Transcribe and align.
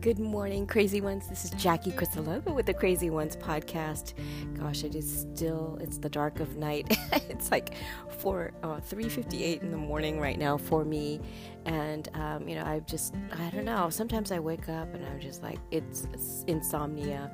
Good 0.00 0.18
morning, 0.18 0.66
crazy 0.66 1.02
ones. 1.02 1.28
This 1.28 1.44
is 1.44 1.50
Jackie 1.50 1.90
Crisologo 1.90 2.54
with 2.54 2.64
the 2.64 2.72
Crazy 2.72 3.10
Ones 3.10 3.36
podcast. 3.36 4.14
Gosh, 4.58 4.82
it 4.82 4.94
is 4.94 5.26
still 5.30 5.76
it's 5.78 5.98
the 5.98 6.08
dark 6.08 6.40
of 6.40 6.56
night. 6.56 6.96
it's 7.28 7.50
like 7.50 7.74
four 8.08 8.52
uh, 8.62 8.80
three 8.80 9.10
fifty 9.10 9.44
eight 9.44 9.60
in 9.60 9.70
the 9.70 9.76
morning 9.76 10.18
right 10.18 10.38
now 10.38 10.56
for 10.56 10.86
me, 10.86 11.20
and 11.66 12.08
um, 12.14 12.48
you 12.48 12.54
know 12.54 12.64
I've 12.64 12.86
just 12.86 13.14
I 13.38 13.50
don't 13.50 13.66
know. 13.66 13.90
Sometimes 13.90 14.32
I 14.32 14.38
wake 14.38 14.70
up 14.70 14.94
and 14.94 15.04
I'm 15.04 15.20
just 15.20 15.42
like 15.42 15.58
it's, 15.70 16.08
it's 16.14 16.44
insomnia, 16.46 17.30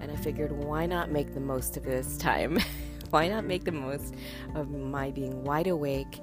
and 0.00 0.10
I 0.10 0.16
figured 0.16 0.52
why 0.52 0.86
not 0.86 1.10
make 1.10 1.34
the 1.34 1.40
most 1.40 1.76
of 1.76 1.84
this 1.84 2.16
time. 2.16 2.58
why 3.10 3.28
not 3.28 3.44
make 3.44 3.64
the 3.64 3.72
most 3.72 4.14
of 4.54 4.70
my 4.70 5.10
being 5.10 5.44
wide 5.44 5.66
awake 5.66 6.20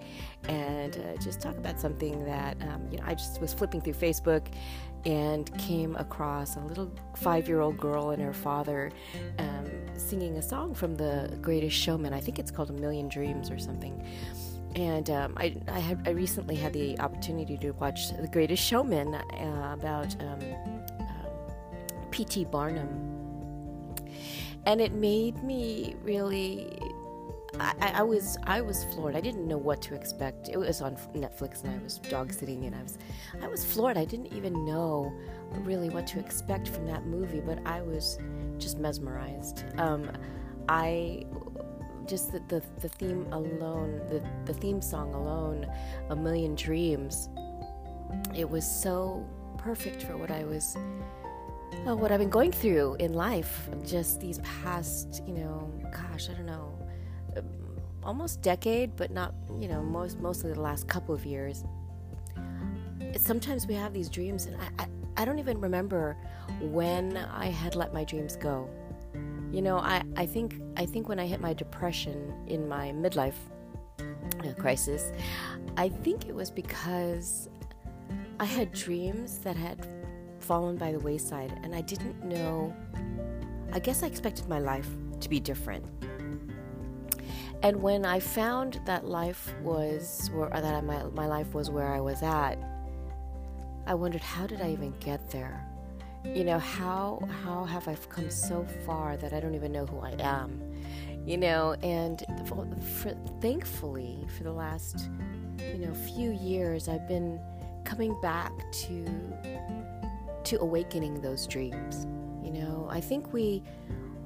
and 0.48 0.98
uh, 0.98 1.22
just 1.22 1.42
talk 1.42 1.58
about 1.58 1.80
something 1.80 2.26
that 2.26 2.62
um, 2.64 2.88
you 2.92 2.98
know 2.98 3.04
I 3.06 3.16
just 3.16 3.40
was 3.42 3.54
flipping 3.54 3.82
through 3.82 3.94
Facebook 3.94 4.48
and 5.06 5.56
came 5.58 5.96
across 5.98 6.56
a 6.56 6.62
little 6.62 6.92
five-year-old 7.18 7.78
girl 7.78 8.12
and 8.12 8.22
her 8.22 8.34
father 8.34 8.92
um, 9.38 9.70
singing 9.98 10.38
a 10.38 10.42
song 10.42 10.74
from 10.74 10.96
The 10.96 11.38
Greatest 11.42 11.76
Showman. 11.76 12.14
I 12.14 12.22
think 12.22 12.40
it's 12.40 12.52
called 12.52 12.70
A 12.70 12.74
Million 12.74 13.10
Dreams 13.10 13.52
or 13.52 13.60
something. 13.60 14.02
And 14.76 15.10
um, 15.10 15.34
I, 15.36 15.58
I, 15.68 15.80
had, 15.80 16.08
I 16.08 16.12
recently 16.12 16.56
had 16.56 16.72
the 16.72 16.98
opportunity 17.00 17.58
to 17.58 17.72
watch 17.72 18.16
The 18.18 18.30
Greatest 18.30 18.64
Showman 18.64 19.14
uh, 19.14 19.72
about 19.74 20.16
um, 20.22 20.40
um 21.00 22.10
P.T. 22.12 22.46
Barnum 22.46 23.14
and 24.66 24.80
it 24.80 24.94
made 24.94 25.44
me 25.44 25.96
really 26.04 26.78
I, 27.60 27.94
I, 27.96 28.04
was 28.04 28.38
I 28.44 28.62
was 28.62 28.84
floored. 28.86 29.16
I 29.16 29.22
didn't 29.22 29.48
know 29.48 29.58
what 29.58 29.82
to 29.84 29.96
expect. 29.96 30.50
It 30.50 30.58
was 30.58 30.82
on 30.82 30.96
Netflix, 31.16 31.64
and 31.64 31.80
I 31.80 31.84
was 31.84 32.00
dog 32.00 32.34
sitting, 32.34 32.66
and 32.66 32.76
I 32.76 32.82
was 32.82 32.98
I 33.42 33.48
was 33.48 33.64
floored. 33.64 33.98
I 33.98 34.06
didn't 34.06 34.34
even 34.34 34.66
know 34.66 35.14
really 35.60 35.90
what 35.90 36.08
to 36.08 36.20
expect 36.20 36.68
from 36.68 36.86
that 36.88 37.06
movie, 37.06 37.42
but 37.42 37.60
I 37.66 37.82
was 37.82 38.18
just 38.58 38.80
mesmerized. 38.80 39.66
Um, 39.78 40.12
I 40.68 41.26
just 42.06 42.32
the, 42.32 42.40
the, 42.48 42.64
the 42.82 42.90
theme 42.90 43.28
alone, 43.32 44.02
the 44.10 44.24
the 44.46 44.60
theme 44.60 44.82
song 44.82 45.14
alone, 45.14 45.68
"A 46.10 46.16
Million 46.16 46.56
Dreams." 46.56 47.30
It 48.36 48.50
was 48.50 48.66
so 48.66 49.26
perfect 49.58 50.04
for 50.04 50.18
what 50.18 50.32
I 50.32 50.44
was 50.44 50.76
uh, 51.88 51.96
what 51.96 52.12
I've 52.12 52.20
been 52.20 52.30
going 52.30 52.52
through 52.52 52.96
in 52.96 53.14
life 53.14 53.70
just 53.86 54.20
these 54.20 54.40
past, 54.40 55.22
you 55.28 55.34
know, 55.34 55.72
gosh, 55.92 56.30
I 56.30 56.34
don't 56.34 56.46
know, 56.46 56.78
almost 58.06 58.42
decade, 58.42 58.96
but 58.96 59.12
not, 59.12 59.34
you 59.60 59.68
know, 59.68 59.82
most 59.82 60.20
mostly 60.20 60.52
the 60.54 60.62
last 60.62 60.88
couple 60.88 61.14
of 61.16 61.26
years. 61.26 61.64
Sometimes 63.18 63.68
we 63.68 63.74
have 63.74 63.94
these 63.94 64.10
dreams, 64.10 64.46
and 64.46 64.56
I, 64.60 64.84
I, 64.84 64.88
I 65.18 65.26
don't 65.26 65.40
even 65.40 65.60
remember 65.62 66.18
when 66.62 67.18
I 67.18 67.48
had 67.48 67.76
let 67.76 67.94
my 67.94 68.04
dreams 68.04 68.36
go. 68.36 68.70
You 69.52 69.62
know, 69.62 69.78
I, 69.78 70.02
I 70.18 70.26
think 70.26 70.60
I 70.78 70.86
think 70.86 71.08
when 71.08 71.20
I 71.20 71.28
hit 71.28 71.40
my 71.40 71.54
depression 71.54 72.34
in 72.48 72.68
my 72.68 72.92
midlife 72.92 73.36
uh, 74.00 74.54
crisis, 74.58 75.12
I 75.78 75.90
think 75.90 76.28
it 76.28 76.34
was 76.34 76.50
because 76.50 77.50
I 78.40 78.46
had 78.46 78.74
dreams 78.74 79.38
that 79.40 79.56
had 79.56 79.88
fallen 80.40 80.76
by 80.76 80.92
the 80.92 81.00
wayside, 81.00 81.58
and 81.64 81.76
I 81.76 81.82
didn't 81.82 82.24
know. 82.24 82.76
I 83.72 83.80
guess 83.80 84.04
I 84.04 84.08
expected 84.08 84.48
my 84.48 84.60
life 84.60 84.90
to 85.20 85.30
be 85.30 85.40
different. 85.40 85.86
And 87.64 87.82
when 87.82 88.06
I 88.06 88.20
found 88.20 88.82
that 88.84 89.06
life 89.06 89.56
was, 89.62 90.30
or 90.36 90.50
that 90.50 90.84
my, 90.84 91.04
my 91.16 91.28
life 91.28 91.54
was 91.54 91.70
where 91.70 91.94
I 91.94 92.02
was 92.02 92.22
at, 92.22 92.58
I 93.88 93.94
wondered 93.94 94.22
how 94.22 94.46
did 94.46 94.62
I 94.62 94.72
even 94.72 94.94
get 95.00 95.30
there? 95.30 95.66
You 96.26 96.44
know, 96.44 96.60
how 96.60 97.22
how 97.44 97.66
have 97.66 97.88
I 97.88 97.96
come 97.96 98.30
so 98.30 98.66
far 98.86 99.18
that 99.18 99.34
I 99.34 99.42
don't 99.42 99.56
even 99.56 99.72
know 99.72 99.86
who 99.86 100.00
I 100.00 100.16
am? 100.20 100.62
You 101.26 101.38
know, 101.38 101.76
and 101.84 102.24
for, 102.46 102.66
for, 102.96 103.14
thankfully, 103.42 104.26
for 104.38 104.44
the 104.44 104.52
last 104.52 105.10
you 105.60 105.86
know 105.86 105.94
few 105.94 106.32
years, 106.32 106.88
I've 106.88 107.08
been 107.08 107.40
coming 107.84 108.20
back 108.22 108.52
to 108.72 109.06
to 110.46 110.60
awakening 110.62 111.22
those 111.22 111.46
dreams. 111.46 112.08
You 112.42 112.52
know, 112.52 112.88
I 112.90 113.02
think 113.02 113.34
we 113.34 113.64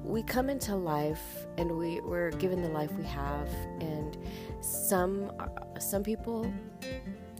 we 0.08 0.22
come 0.22 0.48
into 0.48 0.74
life 0.74 1.46
and 1.58 1.70
we, 1.70 2.00
we're 2.00 2.30
given 2.30 2.62
the 2.62 2.68
life 2.70 2.90
we 2.94 3.04
have 3.04 3.48
and 3.80 4.16
some 4.62 5.30
some 5.78 6.02
people 6.02 6.50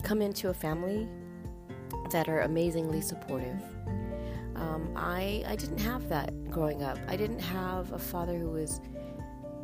come 0.02 0.20
into 0.20 0.50
a 0.50 0.54
family 0.54 1.08
that 2.10 2.28
are 2.28 2.40
amazingly 2.42 3.00
supportive. 3.00 3.60
Um, 4.54 4.92
I, 4.94 5.42
I 5.46 5.56
didn't 5.56 5.78
have 5.78 6.08
that 6.08 6.50
growing 6.50 6.82
up. 6.82 6.98
I 7.08 7.16
didn't 7.16 7.40
have 7.40 7.92
a 7.92 7.98
father 7.98 8.36
who 8.38 8.50
was 8.50 8.80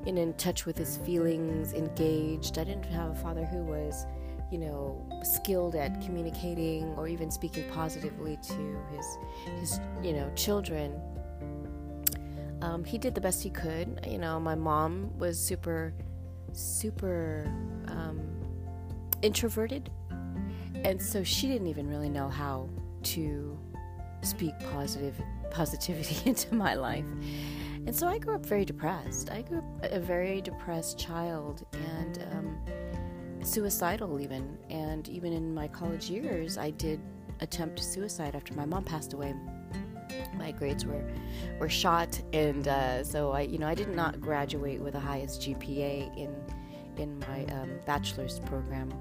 in, 0.07 0.19
in 0.19 0.33
touch 0.35 0.67
with 0.67 0.77
his 0.79 0.97
feelings 0.99 1.73
engaged. 1.73 2.59
I 2.59 2.65
didn't 2.65 2.87
have 2.87 3.11
a 3.11 3.15
father 3.15 3.45
who 3.45 3.65
was 3.65 4.07
you 4.51 4.59
know, 4.59 5.05
skilled 5.25 5.75
at 5.75 6.01
communicating 6.01 6.95
or 6.97 7.09
even 7.09 7.31
speaking 7.31 7.69
positively 7.73 8.39
to 8.43 8.79
his 8.95 9.19
his 9.59 9.81
you 10.03 10.13
know 10.13 10.31
children. 10.37 11.01
Um, 12.63 12.85
he 12.85 12.99
did 12.99 13.15
the 13.15 13.21
best 13.21 13.43
he 13.43 13.51
could. 13.51 14.01
You 14.07 14.19
know, 14.19 14.41
my 14.41 14.55
mom 14.55 15.17
was 15.19 15.39
super, 15.39 15.95
super 16.53 17.45
um, 17.89 18.21
introverted, 19.23 19.91
and 20.85 21.01
so 21.01 21.23
she 21.23 21.49
didn't 21.49 21.67
even 21.67 21.89
really 21.89 22.09
know 22.09 22.29
how 22.29 22.69
to 23.03 23.59
speak 24.23 24.55
positive 24.73 25.15
positivity 25.51 26.17
into 26.29 26.55
my 26.55 26.75
life. 26.75 27.05
And 27.87 27.95
so 27.95 28.09
I 28.09 28.19
grew 28.19 28.35
up 28.35 28.47
very 28.47 28.65
depressed. 28.65 29.31
I 29.31 29.43
grew 29.43 29.59
up 29.59 29.93
a 29.93 30.01
very 30.01 30.41
depressed 30.41 30.99
child, 30.99 31.67
and 31.73 32.27
um, 32.33 32.59
suicidal 33.45 34.21
even 34.21 34.57
and 34.71 35.09
even 35.09 35.33
in 35.33 35.55
my 35.55 35.69
college 35.69 36.09
years 36.09 36.57
i 36.57 36.71
did 36.71 36.99
attempt 37.41 37.79
suicide 37.79 38.35
after 38.35 38.55
my 38.55 38.65
mom 38.65 38.83
passed 38.83 39.13
away 39.13 39.35
my 40.39 40.53
grades 40.53 40.85
were 40.85 41.05
were 41.59 41.69
shot. 41.69 42.21
And 42.33 42.69
uh, 42.69 43.05
so 43.05 43.33
i 43.33 43.43
you 43.43 43.59
know 43.59 43.69
i 43.69 43.75
did 43.75 43.95
not 43.95 44.21
graduate 44.21 44.81
with 44.81 44.95
the 44.95 45.01
highest 45.01 45.41
gpa 45.43 46.17
in 46.17 46.35
in 46.97 47.19
my 47.21 47.45
um, 47.47 47.71
bachelor's 47.87 48.41
program. 48.41 48.93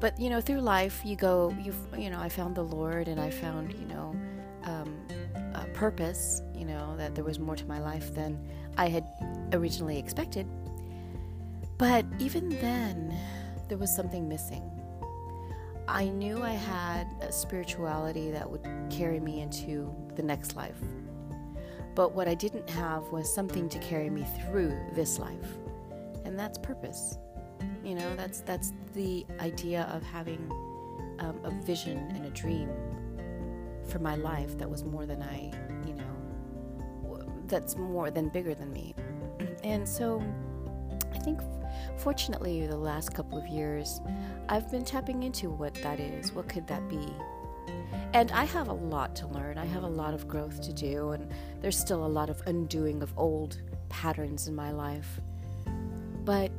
But 0.00 0.18
you 0.18 0.30
know 0.30 0.40
through 0.40 0.60
life 0.60 1.02
you 1.04 1.16
go 1.16 1.54
you 1.62 1.72
you 1.96 2.10
know 2.10 2.20
i 2.20 2.28
found 2.28 2.56
the 2.56 2.64
lord 2.64 3.06
and 3.06 3.20
i 3.20 3.30
found 3.30 3.72
you 3.72 3.86
know 3.86 4.16
um, 4.64 5.06
a 5.54 5.64
purpose 5.74 6.42
you 6.54 6.64
know 6.64 6.96
that 6.96 7.14
there 7.14 7.24
was 7.24 7.38
more 7.38 7.54
to 7.54 7.66
my 7.66 7.78
life 7.78 8.12
than 8.14 8.38
i 8.76 8.88
had 8.88 9.06
originally 9.52 9.98
expected. 9.98 10.46
But 11.78 12.04
even 12.18 12.48
then, 12.48 13.16
there 13.68 13.78
was 13.78 13.94
something 13.94 14.28
missing. 14.28 14.62
I 15.88 16.08
knew 16.08 16.42
I 16.42 16.52
had 16.52 17.08
a 17.20 17.32
spirituality 17.32 18.30
that 18.30 18.48
would 18.48 18.66
carry 18.90 19.20
me 19.20 19.40
into 19.40 19.94
the 20.14 20.22
next 20.22 20.56
life. 20.56 20.80
But 21.94 22.14
what 22.14 22.28
I 22.28 22.34
didn't 22.34 22.68
have 22.70 23.04
was 23.08 23.32
something 23.32 23.68
to 23.68 23.78
carry 23.80 24.08
me 24.08 24.24
through 24.40 24.74
this 24.92 25.18
life. 25.18 25.58
And 26.24 26.38
that's 26.38 26.56
purpose. 26.58 27.18
You 27.84 27.96
know, 27.96 28.16
that's 28.16 28.40
that's 28.40 28.72
the 28.94 29.26
idea 29.40 29.90
of 29.92 30.02
having 30.02 30.50
um, 31.18 31.38
a 31.44 31.50
vision 31.50 31.98
and 32.14 32.26
a 32.26 32.30
dream 32.30 32.70
for 33.88 33.98
my 33.98 34.14
life 34.14 34.56
that 34.58 34.70
was 34.70 34.84
more 34.84 35.04
than 35.04 35.22
I, 35.22 35.52
you 35.86 35.94
know, 35.94 37.24
that's 37.46 37.76
more 37.76 38.10
than 38.10 38.28
bigger 38.28 38.54
than 38.54 38.72
me. 38.72 38.94
And 39.64 39.88
so 39.88 40.20
I 41.14 41.18
think 41.18 41.40
Fortunately, 41.96 42.66
the 42.66 42.76
last 42.76 43.14
couple 43.14 43.38
of 43.38 43.46
years, 43.46 44.00
I've 44.48 44.70
been 44.70 44.84
tapping 44.84 45.22
into 45.22 45.50
what 45.50 45.74
that 45.76 46.00
is. 46.00 46.32
What 46.32 46.48
could 46.48 46.66
that 46.66 46.88
be? 46.88 47.06
And 48.14 48.30
I 48.32 48.44
have 48.44 48.68
a 48.68 48.72
lot 48.72 49.16
to 49.16 49.26
learn. 49.28 49.56
I 49.56 49.64
have 49.66 49.84
a 49.84 49.88
lot 49.88 50.12
of 50.12 50.28
growth 50.28 50.60
to 50.62 50.72
do, 50.72 51.10
and 51.10 51.30
there's 51.60 51.78
still 51.78 52.04
a 52.04 52.08
lot 52.08 52.28
of 52.28 52.42
undoing 52.46 53.02
of 53.02 53.12
old 53.16 53.60
patterns 53.88 54.48
in 54.48 54.54
my 54.54 54.70
life. 54.70 55.20
But 56.24 56.50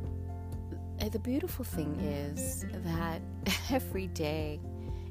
eh, 1.00 1.10
the 1.10 1.20
beautiful 1.20 1.64
thing 1.64 2.00
is 2.00 2.66
that 2.84 3.22
every 3.72 4.08
day 4.08 4.60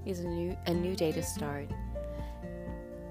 is 0.04 0.20
a 0.20 0.28
new 0.28 0.56
a 0.66 0.74
new 0.74 0.96
day 0.96 1.12
to 1.12 1.22
start, 1.22 1.70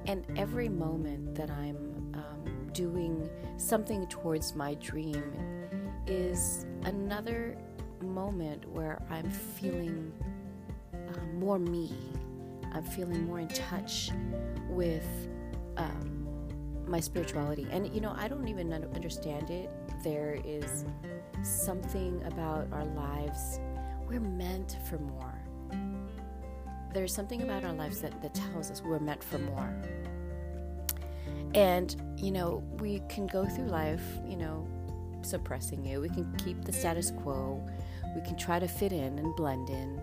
and 0.07 0.25
every 0.35 0.68
moment 0.68 1.35
that 1.35 1.50
I'm 1.50 2.13
um, 2.13 2.69
doing 2.74 3.30
something 3.57 4.07
towards 4.07 4.56
my 4.56 4.74
dream 4.75 5.60
is 6.07 6.65
another 6.83 7.57
moment 8.01 8.68
where 8.69 9.01
I'm 9.09 9.30
feeling 9.30 10.12
uh, 10.94 11.25
more 11.33 11.59
me. 11.59 11.94
I'm 12.74 12.83
feeling 12.83 13.25
more 13.25 13.39
in 13.39 13.48
touch 13.50 14.12
with 14.69 15.06
um, 15.77 16.27
my 16.88 17.00
spirituality. 17.00 17.68
And, 17.71 17.94
you 17.94 18.01
know, 18.01 18.13
I 18.18 18.27
don't 18.27 18.48
even 18.48 18.74
understand 18.74 19.50
it. 19.50 19.69
There 20.03 20.39
is 20.45 20.86
something 21.44 22.24
about 22.25 22.68
our 22.71 22.86
lives, 22.86 23.59
we're 24.07 24.19
meant 24.19 24.77
for 24.89 24.97
more. 24.97 25.33
there's 26.94 27.13
something 27.13 27.42
about 27.42 27.63
our 27.63 27.74
lives 27.74 28.01
that, 28.01 28.21
that 28.21 28.33
tells 28.33 28.69
us 28.69 28.81
we're 28.81 29.00
meant 29.00 29.24
for 29.24 29.38
more. 29.39 29.74
And, 31.54 31.95
you 32.18 32.31
know, 32.31 32.63
we 32.80 33.01
can 33.09 33.27
go 33.27 33.45
through 33.45 33.68
life, 33.68 34.04
you 34.25 34.38
know, 34.38 34.68
suppressing 35.25 35.85
it. 35.85 36.00
We 36.00 36.09
can 36.09 36.33
keep 36.38 36.63
the 36.63 36.71
status 36.71 37.12
quo. 37.12 37.65
We 38.15 38.21
can 38.21 38.38
try 38.38 38.59
to 38.59 38.68
fit 38.68 38.91
in 38.91 39.19
and 39.19 39.35
blend 39.35 39.69
in. 39.69 40.01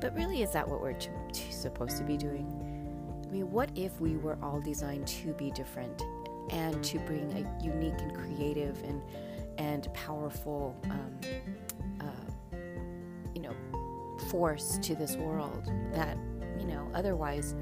But 0.00 0.14
really, 0.14 0.42
is 0.42 0.50
that 0.52 0.68
what 0.68 0.80
we're 0.80 0.94
to, 0.94 1.10
to, 1.32 1.52
supposed 1.52 1.96
to 1.98 2.04
be 2.04 2.16
doing? 2.16 2.46
I 3.24 3.32
mean, 3.32 3.50
what 3.50 3.70
if 3.74 4.00
we 4.00 4.16
were 4.16 4.36
all 4.42 4.60
designed 4.60 5.06
to 5.08 5.32
be 5.34 5.50
different 5.52 6.02
and 6.50 6.82
to 6.84 6.98
bring 7.00 7.32
a 7.32 7.64
unique 7.64 8.00
and 8.00 8.14
creative 8.14 8.82
and 8.82 9.00
and 9.58 9.92
powerful, 9.92 10.74
um, 10.84 11.20
uh, 12.00 12.56
you 13.34 13.42
know, 13.42 13.54
force 14.30 14.78
to 14.78 14.94
this 14.94 15.16
world 15.16 15.70
that 15.92 16.16
you 16.58 16.66
know 16.66 16.90
otherwise 16.94 17.54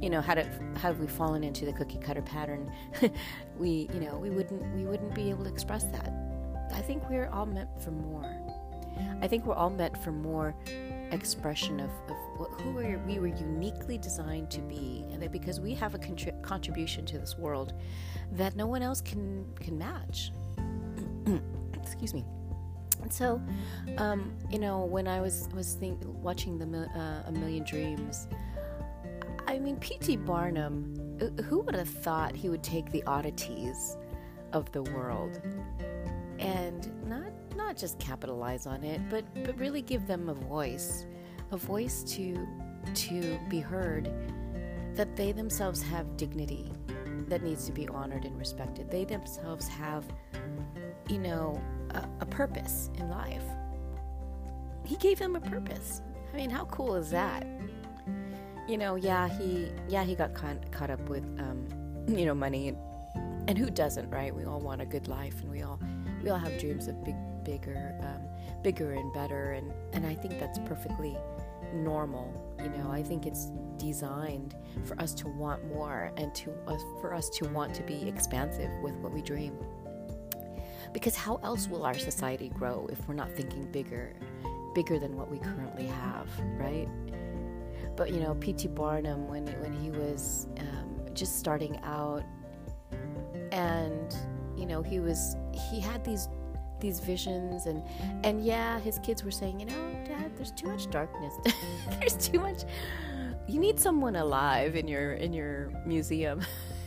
you 0.00 0.08
know 0.08 0.20
had 0.20 0.38
it 0.38 0.48
had 0.76 0.98
we 0.98 1.06
fallen 1.06 1.44
into 1.44 1.64
the 1.64 1.72
cookie 1.72 1.98
cutter 1.98 2.22
pattern 2.22 2.72
we 3.58 3.88
you 3.92 4.00
know 4.00 4.16
we 4.16 4.30
wouldn't 4.30 4.62
we 4.74 4.84
wouldn't 4.84 5.14
be 5.14 5.30
able 5.30 5.44
to 5.44 5.50
express 5.50 5.84
that. 5.84 6.12
I 6.72 6.80
think 6.80 7.08
we're 7.10 7.28
all 7.28 7.46
meant 7.46 7.68
for 7.82 7.90
more. 7.90 8.24
I 9.22 9.28
think 9.28 9.46
we're 9.46 9.54
all 9.54 9.70
meant 9.70 9.96
for 10.02 10.12
more 10.12 10.54
expression 11.10 11.80
of, 11.80 11.90
of 12.08 12.16
who 12.60 12.70
we 12.70 12.96
we 12.96 13.18
were 13.18 13.26
uniquely 13.26 13.98
designed 13.98 14.50
to 14.50 14.60
be 14.60 15.04
and 15.10 15.22
that 15.22 15.32
because 15.32 15.60
we 15.60 15.74
have 15.74 15.94
a 15.94 15.98
contri- 15.98 16.40
contribution 16.42 17.04
to 17.06 17.18
this 17.18 17.36
world 17.36 17.74
that 18.32 18.56
no 18.56 18.66
one 18.66 18.82
else 18.82 19.00
can 19.00 19.46
can 19.56 19.76
match. 19.76 20.32
Excuse 21.82 22.14
me. 22.14 22.24
And 23.02 23.12
so 23.12 23.40
um, 23.98 24.32
you 24.50 24.58
know 24.58 24.84
when 24.84 25.08
i 25.08 25.20
was 25.20 25.48
was 25.54 25.74
think, 25.74 25.98
watching 26.04 26.58
the 26.58 26.66
uh, 26.66 27.28
a 27.28 27.32
million 27.32 27.64
dreams 27.64 28.28
I 29.50 29.58
mean, 29.58 29.78
P.T. 29.78 30.16
Barnum, 30.18 30.94
uh, 31.20 31.42
who 31.42 31.58
would 31.62 31.74
have 31.74 31.88
thought 31.88 32.36
he 32.36 32.48
would 32.48 32.62
take 32.62 32.92
the 32.92 33.02
oddities 33.02 33.96
of 34.52 34.70
the 34.70 34.82
world 34.84 35.40
and 36.38 36.88
not 37.08 37.32
not 37.56 37.76
just 37.76 37.98
capitalize 37.98 38.66
on 38.66 38.84
it, 38.84 39.00
but 39.10 39.24
but 39.44 39.58
really 39.58 39.82
give 39.82 40.06
them 40.06 40.28
a 40.28 40.34
voice, 40.34 41.04
a 41.50 41.56
voice 41.56 42.04
to 42.14 42.46
to 42.94 43.40
be 43.48 43.58
heard, 43.58 44.08
that 44.94 45.16
they 45.16 45.32
themselves 45.32 45.82
have 45.82 46.16
dignity 46.16 46.72
that 47.26 47.42
needs 47.42 47.66
to 47.66 47.72
be 47.72 47.88
honored 47.88 48.24
and 48.24 48.38
respected. 48.38 48.88
They 48.88 49.04
themselves 49.04 49.66
have, 49.66 50.04
you 51.08 51.18
know, 51.18 51.60
a, 51.90 52.08
a 52.20 52.26
purpose 52.26 52.88
in 52.98 53.10
life. 53.10 53.44
He 54.84 54.94
gave 54.94 55.18
them 55.18 55.34
a 55.34 55.40
purpose. 55.40 56.02
I 56.32 56.36
mean, 56.36 56.50
how 56.50 56.66
cool 56.66 56.94
is 56.94 57.10
that? 57.10 57.44
You 58.70 58.78
know, 58.78 58.94
yeah, 58.94 59.28
he 59.28 59.68
yeah 59.88 60.04
he 60.04 60.14
got 60.14 60.32
caught, 60.32 60.70
caught 60.70 60.90
up 60.90 61.00
with 61.08 61.24
um, 61.40 61.66
you 62.08 62.24
know 62.24 62.34
money, 62.34 62.68
and, 62.68 62.78
and 63.48 63.58
who 63.58 63.68
doesn't, 63.68 64.08
right? 64.10 64.34
We 64.34 64.44
all 64.44 64.60
want 64.60 64.80
a 64.80 64.86
good 64.86 65.08
life, 65.08 65.40
and 65.42 65.50
we 65.50 65.62
all 65.62 65.80
we 66.22 66.30
all 66.30 66.38
have 66.38 66.58
dreams 66.58 66.86
of 66.86 67.02
big, 67.04 67.16
bigger, 67.44 67.96
um, 68.02 68.62
bigger 68.62 68.92
and 68.92 69.12
better, 69.12 69.52
and 69.52 69.72
and 69.92 70.06
I 70.06 70.14
think 70.14 70.38
that's 70.38 70.58
perfectly 70.60 71.16
normal. 71.74 72.56
You 72.62 72.70
know, 72.70 72.90
I 72.90 73.02
think 73.02 73.26
it's 73.26 73.46
designed 73.76 74.54
for 74.84 75.00
us 75.00 75.14
to 75.14 75.28
want 75.28 75.66
more 75.66 76.12
and 76.16 76.32
to 76.36 76.52
uh, 76.68 76.76
for 77.00 77.12
us 77.12 77.28
to 77.30 77.48
want 77.48 77.74
to 77.74 77.82
be 77.82 78.08
expansive 78.08 78.70
with 78.82 78.94
what 78.96 79.12
we 79.12 79.20
dream. 79.20 79.58
Because 80.92 81.16
how 81.16 81.36
else 81.42 81.68
will 81.68 81.84
our 81.84 81.98
society 81.98 82.50
grow 82.50 82.88
if 82.90 83.06
we're 83.06 83.14
not 83.14 83.30
thinking 83.36 83.70
bigger, 83.70 84.12
bigger 84.74 84.98
than 84.98 85.16
what 85.16 85.30
we 85.30 85.38
currently 85.38 85.86
have, 85.86 86.28
right? 86.58 86.88
But 88.00 88.12
you 88.12 88.20
know, 88.20 88.34
P.T. 88.36 88.68
Barnum, 88.68 89.28
when 89.28 89.46
when 89.60 89.74
he 89.74 89.90
was 89.90 90.46
um, 90.58 91.04
just 91.12 91.38
starting 91.38 91.78
out, 91.82 92.22
and 93.52 94.16
you 94.56 94.64
know, 94.64 94.80
he 94.80 95.00
was 95.00 95.36
he 95.52 95.80
had 95.80 96.02
these 96.02 96.30
these 96.80 96.98
visions 96.98 97.66
and 97.66 97.82
and 98.24 98.42
yeah 98.42 98.80
his 98.80 98.98
kids 99.00 99.22
were 99.22 99.30
saying 99.30 99.60
you 99.60 99.66
know 99.66 99.74
dad 100.06 100.34
there's 100.34 100.50
too 100.52 100.66
much 100.66 100.88
darkness 100.88 101.34
there's 102.00 102.16
too 102.16 102.40
much 102.40 102.62
you 103.46 103.60
need 103.60 103.78
someone 103.78 104.16
alive 104.16 104.76
in 104.76 104.88
your 104.88 105.12
in 105.12 105.34
your 105.34 105.70
museum 105.84 106.40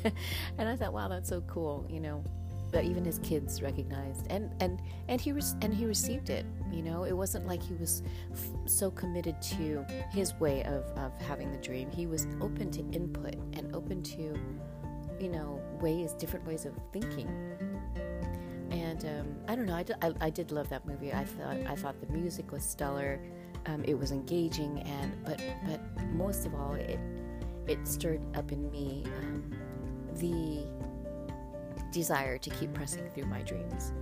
and 0.57 0.67
i 0.67 0.75
thought 0.75 0.93
wow 0.93 1.07
that's 1.07 1.29
so 1.29 1.41
cool 1.41 1.85
you 1.87 1.99
know 1.99 2.23
that 2.73 2.83
even 2.83 3.05
his 3.05 3.19
kids 3.19 3.61
recognized. 3.61 4.27
And 4.29 4.51
and 4.59 4.81
and 5.07 5.21
he 5.21 5.31
was 5.31 5.55
and 5.61 5.73
he 5.73 5.85
received 5.85 6.29
it 6.29 6.45
you 6.73 6.81
know? 6.81 7.03
It 7.03 7.13
wasn't 7.13 7.47
like 7.47 7.61
he 7.61 7.75
was 7.75 8.01
f- 8.31 8.39
so 8.65 8.89
committed 8.89 9.41
to 9.43 9.85
his 10.11 10.33
way 10.35 10.63
of 10.63 10.83
of 10.97 11.15
having 11.21 11.51
the 11.51 11.59
dream. 11.59 11.89
He 11.91 12.07
was 12.07 12.27
open 12.41 12.71
to 12.71 12.79
input 12.91 13.35
and 13.53 13.73
open 13.75 14.01
to 14.03 14.35
you 15.19 15.29
know 15.29 15.61
ways 15.79 16.13
different 16.13 16.45
ways 16.47 16.65
of 16.65 16.73
thinking. 16.91 17.29
And 18.71 19.05
um, 19.05 19.35
I 19.47 19.55
don't 19.55 19.67
know 19.67 19.75
I, 19.75 19.85
I, 20.01 20.13
I, 20.21 20.29
did 20.31 20.51
love 20.51 20.67
that 20.69 20.85
movie. 20.87 21.13
I 21.13 21.23
thought 21.23 21.57
I 21.67 21.75
thought 21.75 21.95
the 22.01 22.11
music 22.11 22.51
was 22.51 22.63
stellar. 22.63 23.19
Um, 23.67 23.83
it 23.85 23.97
was 23.97 24.11
engaging 24.11 24.81
and 24.81 25.13
but 25.23 25.39
but 25.67 25.79
most 26.11 26.45
of 26.45 26.55
all 26.55 26.73
it 26.73 26.99
it 27.67 27.87
stirred 27.87 28.21
up 28.35 28.51
in 28.51 28.69
me 28.71 29.05
um, 29.19 29.43
the 30.15 30.65
desire 31.93 32.37
to 32.37 32.49
keep 32.49 32.73
pressing 32.73 33.09
through 33.11 33.27
my 33.27 33.41
dreams. 33.43 33.93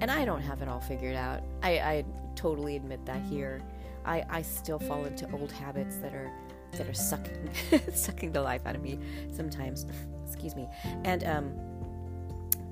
And 0.00 0.10
I 0.10 0.26
don't 0.26 0.42
have 0.42 0.60
it 0.60 0.68
all 0.68 0.80
figured 0.80 1.16
out. 1.16 1.42
I, 1.62 1.70
I 1.78 2.04
totally 2.34 2.76
admit 2.76 3.06
that 3.06 3.22
here. 3.22 3.62
I, 4.04 4.24
I 4.28 4.42
still 4.42 4.78
fall 4.78 5.04
into 5.06 5.30
old 5.32 5.50
habits 5.50 5.96
that 5.96 6.12
are 6.12 6.30
that 6.72 6.88
are 6.88 6.94
sucking 6.94 7.48
sucking 7.94 8.32
the 8.32 8.42
life 8.42 8.66
out 8.66 8.74
of 8.74 8.82
me 8.82 8.98
sometimes. 9.32 9.86
Excuse 10.26 10.54
me. 10.54 10.68
And 11.04 11.24
um 11.24 11.52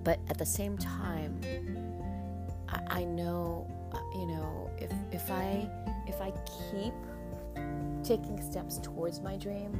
but 0.02 0.20
at 0.28 0.36
the 0.36 0.46
same 0.46 0.76
time 0.76 1.40
I, 2.68 3.00
I 3.00 3.04
know 3.04 3.66
uh, 3.92 4.18
you 4.18 4.26
know 4.26 4.70
if 4.78 4.92
if 5.10 5.30
I 5.30 5.68
if 6.06 6.20
I 6.20 6.32
keep 6.70 6.92
taking 8.04 8.40
steps 8.42 8.78
towards 8.78 9.20
my 9.20 9.36
dream 9.36 9.72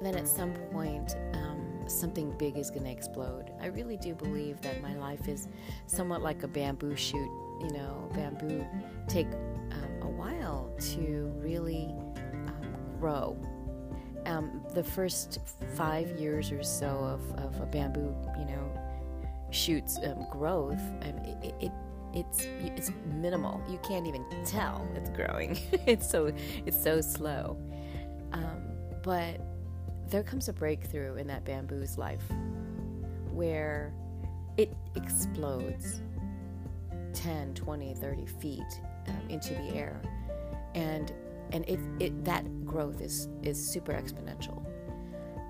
then 0.00 0.14
at 0.16 0.28
some 0.28 0.52
point 0.72 1.16
um, 1.34 1.45
something 1.88 2.30
big 2.38 2.56
is 2.56 2.70
going 2.70 2.84
to 2.84 2.90
explode. 2.90 3.50
I 3.60 3.66
really 3.66 3.96
do 3.96 4.14
believe 4.14 4.60
that 4.62 4.82
my 4.82 4.94
life 4.96 5.28
is 5.28 5.48
somewhat 5.86 6.22
like 6.22 6.42
a 6.42 6.48
bamboo 6.48 6.96
shoot. 6.96 7.30
You 7.60 7.70
know, 7.70 8.10
bamboo 8.14 8.66
take 9.08 9.28
um, 9.72 10.02
a 10.02 10.08
while 10.08 10.70
to 10.94 11.32
really 11.36 11.94
um, 12.26 12.76
grow. 13.00 13.36
Um, 14.26 14.62
the 14.74 14.82
first 14.82 15.38
five 15.74 16.10
years 16.18 16.50
or 16.50 16.62
so 16.62 16.86
of, 16.86 17.32
of 17.38 17.60
a 17.60 17.66
bamboo, 17.66 18.14
you 18.38 18.44
know, 18.44 18.70
shoot's 19.50 19.98
um, 19.98 20.26
growth, 20.30 20.80
um, 21.02 21.16
it, 21.24 21.54
it 21.60 21.72
it's 22.12 22.46
it's 22.60 22.90
minimal. 23.04 23.60
You 23.68 23.78
can't 23.86 24.06
even 24.06 24.24
tell 24.44 24.86
it's 24.94 25.10
growing. 25.10 25.58
it's 25.86 26.08
so 26.08 26.32
it's 26.64 26.82
so 26.82 27.00
slow. 27.00 27.58
Um, 28.32 28.62
but 29.02 29.40
there 30.08 30.22
comes 30.22 30.48
a 30.48 30.52
breakthrough 30.52 31.16
in 31.16 31.26
that 31.26 31.44
bamboo's 31.44 31.98
life 31.98 32.24
where 33.32 33.92
it 34.56 34.74
explodes 34.94 36.00
10, 37.12 37.54
20, 37.54 37.94
30 37.94 38.26
feet 38.26 38.80
um, 39.08 39.20
into 39.28 39.54
the 39.54 39.74
air. 39.74 40.00
And 40.74 41.12
and 41.52 41.64
it, 41.68 41.78
it 42.00 42.24
that 42.24 42.44
growth 42.64 43.00
is 43.00 43.28
is 43.42 43.62
super 43.64 43.92
exponential. 43.92 44.64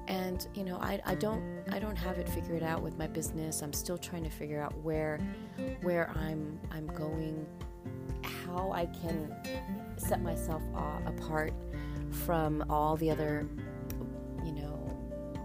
And 0.09 0.47
you 0.55 0.65
know, 0.65 0.77
I, 0.77 1.01
I 1.05 1.15
don't 1.15 1.43
I 1.73 1.79
don't 1.79 1.97
have 1.97 2.19
it 2.19 2.29
figured 2.29 2.63
out 2.63 2.83
with 2.83 2.97
my 2.99 3.07
business. 3.07 3.63
I'm 3.63 3.73
still 3.73 3.99
trying 3.99 4.25
to 4.25 4.31
figure 4.31 4.61
out 4.61 4.77
where 4.83 5.19
where 5.83 6.11
I'm 6.15 6.61
I'm 6.71 6.87
going, 6.89 7.47
how 8.23 8.71
I 8.73 8.87
can 8.87 9.35
set 9.97 10.23
myself 10.23 10.63
apart 11.07 11.53
from 12.25 12.65
all 12.69 12.97
the 12.97 13.11
other 13.11 13.49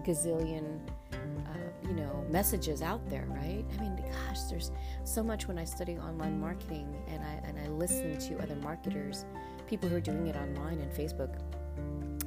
gazillion, 0.04 0.80
uh, 1.12 1.88
you 1.88 1.94
know, 1.94 2.24
messages 2.30 2.82
out 2.82 3.08
there, 3.08 3.24
right? 3.28 3.64
I 3.76 3.80
mean, 3.80 3.96
gosh, 3.96 4.40
there's 4.50 4.70
so 5.04 5.22
much 5.22 5.48
when 5.48 5.58
I 5.58 5.64
study 5.64 5.98
online 5.98 6.40
marketing 6.40 6.94
and 7.08 7.22
I 7.22 7.40
and 7.44 7.58
I 7.58 7.68
listen 7.68 8.18
to 8.18 8.42
other 8.42 8.56
marketers, 8.56 9.24
people 9.66 9.88
who 9.88 9.96
are 9.96 10.00
doing 10.00 10.26
it 10.26 10.36
online 10.36 10.78
and 10.80 10.92
Facebook, 10.92 11.38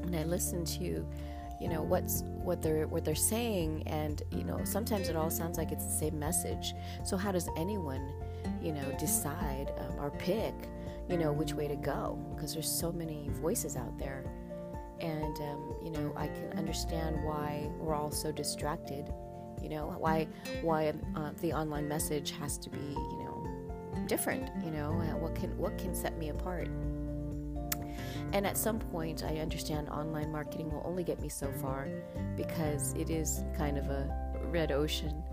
and 0.04 0.16
I 0.16 0.24
listen 0.24 0.66
to, 0.66 1.06
you 1.62 1.68
know, 1.70 1.82
what's 1.82 2.24
what 2.44 2.62
they're 2.62 2.88
what 2.88 3.06
they're 3.06 3.16
saying, 3.16 3.84
and 3.88 4.22
you 4.32 4.44
know, 4.44 4.60
sometimes 4.64 5.10
it 5.10 5.16
all 5.16 5.30
sounds 5.30 5.58
like 5.58 5.72
it's 5.72 5.86
the 5.86 5.92
same 5.92 6.20
message. 6.20 6.74
So 7.04 7.18
how 7.18 7.32
does 7.32 7.50
anyone, 7.58 8.14
you 8.62 8.72
know, 8.72 8.96
decide 9.00 9.74
um, 9.80 10.00
or 10.00 10.12
pick, 10.12 10.54
you 11.10 11.18
know, 11.18 11.32
which 11.32 11.54
way 11.54 11.68
to 11.68 11.76
go? 11.76 12.20
Because 12.36 12.54
there's 12.54 12.72
so 12.72 12.92
many 12.92 13.30
voices 13.32 13.76
out 13.76 13.98
there 13.98 14.24
and 15.02 15.38
um, 15.40 15.76
you 15.84 15.92
know 15.92 16.14
I 16.16 16.28
can 16.28 16.54
understand 16.58 17.24
why 17.24 17.70
we're 17.80 17.96
all 17.96 18.12
so 18.12 18.32
distracted. 18.32 19.12
You 19.62 19.70
know 19.70 19.96
why 19.98 20.28
why 20.62 20.94
uh, 21.16 21.32
the 21.42 21.54
online 21.54 21.88
message 21.88 22.32
has 22.32 22.58
to 22.60 22.70
be 22.70 22.80
you 22.80 23.20
know 23.20 24.06
different. 24.08 24.50
You 24.64 24.72
know 24.72 24.92
uh, 24.92 25.18
what 25.18 25.36
can 25.36 25.58
what 25.58 25.78
can 25.78 25.96
set 25.96 26.18
me 26.18 26.30
apart. 26.30 26.70
And 28.34 28.46
at 28.46 28.58
some 28.58 28.80
point, 28.80 29.24
I 29.24 29.38
understand 29.38 29.88
online 29.90 30.32
marketing 30.32 30.72
will 30.72 30.82
only 30.84 31.04
get 31.04 31.22
me 31.22 31.30
so 31.30 31.50
far 31.62 31.88
because 32.36 32.94
it 32.94 33.10
is 33.10 33.44
kind 33.56 33.78
of 33.78 33.86
a 33.90 34.10
red 34.52 34.72
ocean 34.72 35.24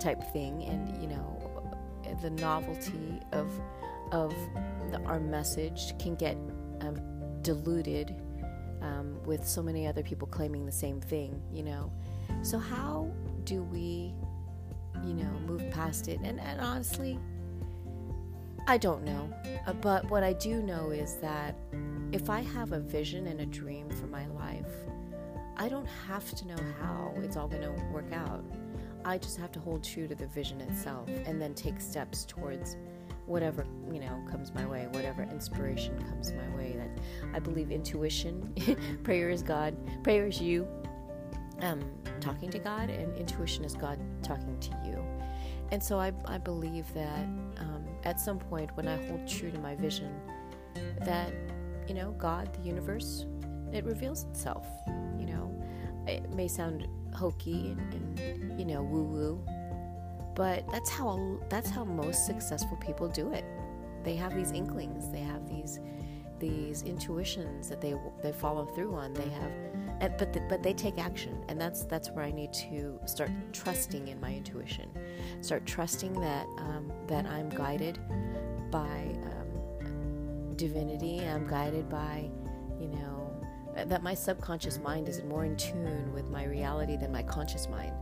type 0.00 0.22
thing, 0.32 0.64
and 0.64 1.00
you 1.00 1.08
know, 1.08 1.62
the 2.20 2.30
novelty 2.30 3.20
of 3.32 3.50
of 4.10 4.34
the, 4.90 5.00
our 5.04 5.18
message 5.18 5.96
can 5.98 6.14
get 6.14 6.36
um, 6.82 6.96
diluted 7.42 8.14
um, 8.82 9.22
with 9.24 9.46
so 9.46 9.62
many 9.62 9.86
other 9.86 10.02
people 10.02 10.28
claiming 10.28 10.66
the 10.66 10.72
same 10.72 11.00
thing. 11.00 11.40
You 11.52 11.62
know, 11.62 11.92
so 12.42 12.58
how 12.58 13.10
do 13.44 13.62
we, 13.62 14.14
you 15.04 15.14
know, 15.14 15.30
move 15.46 15.70
past 15.70 16.08
it? 16.08 16.20
And, 16.22 16.40
and 16.40 16.60
honestly, 16.60 17.18
I 18.66 18.78
don't 18.78 19.04
know. 19.04 19.32
Uh, 19.66 19.72
but 19.72 20.08
what 20.10 20.22
I 20.22 20.32
do 20.34 20.62
know 20.62 20.90
is 20.90 21.16
that 21.16 21.56
if 22.12 22.30
I 22.30 22.40
have 22.40 22.72
a 22.72 22.80
vision 22.80 23.26
and 23.26 23.40
a 23.40 23.46
dream 23.46 23.88
for 23.90 24.06
my 24.06 24.26
life, 24.28 24.70
I 25.56 25.68
don't 25.68 25.88
have 26.06 26.32
to 26.36 26.46
know 26.46 26.58
how 26.80 27.12
it's 27.18 27.36
all 27.36 27.48
going 27.48 27.62
to 27.62 27.84
work 27.92 28.12
out. 28.12 28.44
I 29.04 29.18
just 29.18 29.36
have 29.38 29.50
to 29.52 29.60
hold 29.60 29.82
true 29.82 30.06
to 30.06 30.14
the 30.14 30.26
vision 30.26 30.60
itself 30.60 31.08
and 31.26 31.40
then 31.40 31.54
take 31.54 31.80
steps 31.80 32.24
towards 32.24 32.76
whatever, 33.26 33.66
you 33.90 34.00
know, 34.00 34.22
comes 34.30 34.54
my 34.54 34.66
way, 34.66 34.86
whatever 34.92 35.22
inspiration 35.24 35.98
comes 36.04 36.32
my 36.32 36.56
way. 36.56 36.76
I 37.34 37.38
believe 37.38 37.70
intuition, 37.70 38.54
prayer 39.04 39.30
is 39.30 39.42
God, 39.42 39.76
prayer 40.02 40.26
is 40.26 40.40
you 40.40 40.66
um, 41.60 41.80
talking 42.20 42.50
to 42.50 42.58
God, 42.58 42.90
and 42.90 43.16
intuition 43.16 43.64
is 43.64 43.74
God 43.74 43.98
talking 44.22 44.58
to 44.60 44.70
you. 44.84 44.98
And 45.70 45.82
so 45.82 45.98
I, 45.98 46.12
I 46.26 46.38
believe 46.38 46.92
that 46.94 47.24
um, 47.58 47.84
at 48.04 48.20
some 48.20 48.38
point 48.38 48.70
when 48.76 48.88
I 48.88 48.96
hold 49.06 49.26
true 49.26 49.50
to 49.50 49.58
my 49.58 49.74
vision, 49.74 50.12
that, 51.00 51.32
you 51.88 51.94
know, 51.94 52.12
God, 52.12 52.52
the 52.54 52.68
universe, 52.68 53.26
it 53.72 53.84
reveals 53.84 54.24
itself. 54.24 54.66
You 55.18 55.26
know, 55.26 55.64
it 56.06 56.30
may 56.30 56.48
sound 56.48 56.86
hokey 57.14 57.70
and, 57.70 57.94
and 58.18 58.58
you 58.58 58.64
know 58.64 58.82
woo 58.82 59.04
woo, 59.04 59.46
but 60.34 60.66
that's 60.70 60.90
how 60.90 61.38
that's 61.48 61.70
how 61.70 61.84
most 61.84 62.26
successful 62.26 62.76
people 62.78 63.08
do 63.08 63.32
it. 63.32 63.44
They 64.04 64.16
have 64.16 64.34
these 64.34 64.52
inklings. 64.52 65.10
They 65.10 65.20
have 65.20 65.48
these 65.48 65.80
these 66.42 66.82
intuitions 66.82 67.68
that 67.68 67.80
they 67.80 67.94
they 68.20 68.32
follow 68.32 68.66
through 68.66 68.94
on. 68.94 69.14
They 69.14 69.28
have, 69.30 69.52
and, 70.00 70.12
but 70.18 70.32
the, 70.32 70.40
but 70.50 70.62
they 70.62 70.74
take 70.74 70.98
action, 70.98 71.42
and 71.48 71.58
that's 71.58 71.84
that's 71.84 72.10
where 72.10 72.24
I 72.24 72.32
need 72.32 72.52
to 72.54 72.98
start 73.06 73.30
trusting 73.52 74.08
in 74.08 74.20
my 74.20 74.34
intuition. 74.34 74.90
Start 75.40 75.64
trusting 75.64 76.12
that 76.20 76.46
um, 76.58 76.92
that 77.06 77.24
I'm 77.26 77.48
guided 77.48 77.98
by 78.70 79.16
um, 79.32 80.56
divinity. 80.56 81.20
I'm 81.24 81.46
guided 81.46 81.88
by, 81.88 82.28
you 82.80 82.88
know, 82.88 83.32
that 83.76 84.02
my 84.02 84.14
subconscious 84.14 84.78
mind 84.78 85.08
is 85.08 85.22
more 85.22 85.44
in 85.44 85.56
tune 85.56 86.12
with 86.12 86.28
my 86.28 86.44
reality 86.44 86.96
than 86.96 87.12
my 87.12 87.22
conscious 87.22 87.68
mind, 87.68 87.94